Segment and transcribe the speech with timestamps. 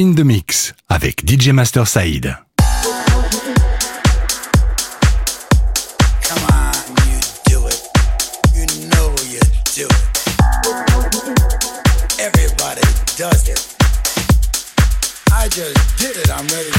[0.00, 2.34] In the Mix avec DJ Master Saïd.
[13.18, 13.76] does it.
[15.30, 16.30] I just did it.
[16.30, 16.69] I'm ready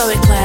[0.00, 0.37] eyes, go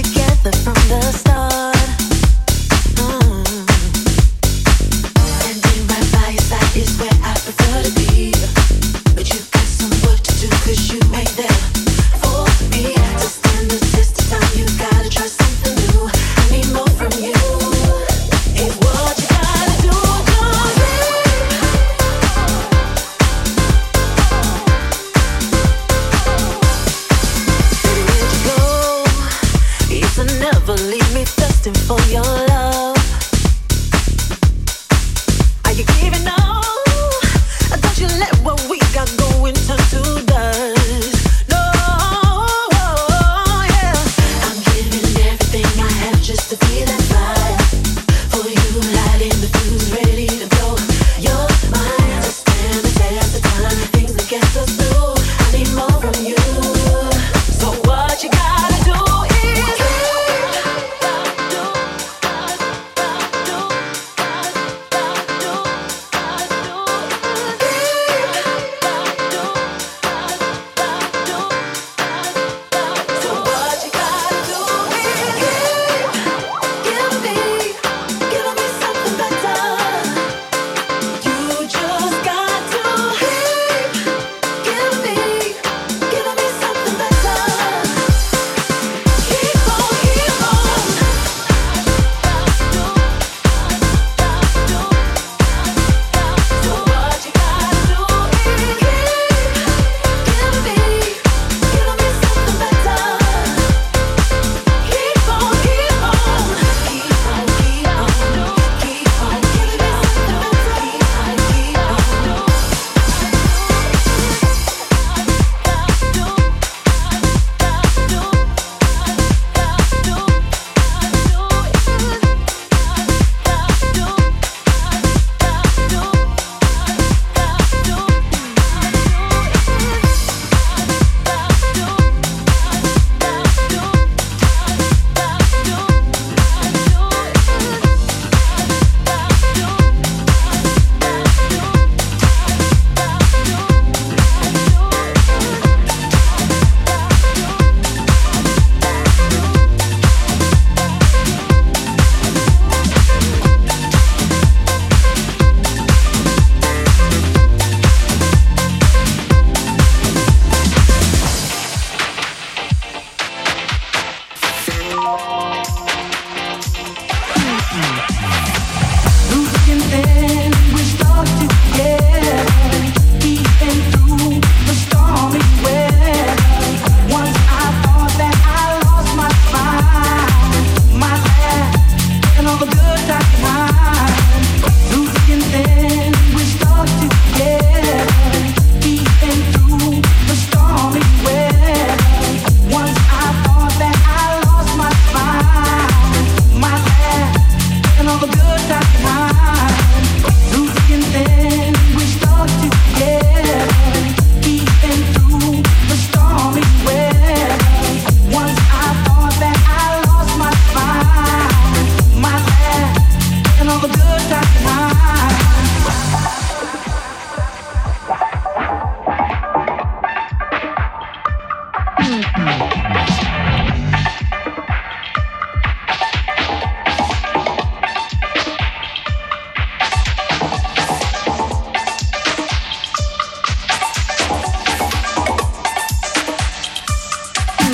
[0.00, 1.51] give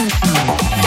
[0.09, 0.78] Mm-hmm.